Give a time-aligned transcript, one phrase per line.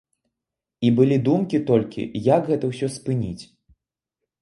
[0.87, 3.41] І былі думкі толькі, як гэта ўсё спыніць.